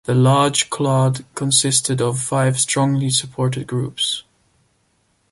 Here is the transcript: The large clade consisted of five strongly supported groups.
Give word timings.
The 0.05 0.15
large 0.15 0.71
clade 0.71 1.25
consisted 1.35 2.01
of 2.01 2.19
five 2.19 2.59
strongly 2.59 3.11
supported 3.11 3.67
groups. 3.67 4.23